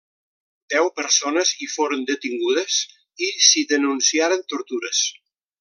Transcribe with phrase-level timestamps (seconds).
[0.73, 2.79] Deu persones hi foren detingudes,
[3.29, 5.07] i s'hi denunciaren tortures.